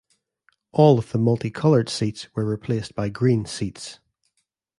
[0.71, 3.99] All of the multicolored seats were replaced by green seats.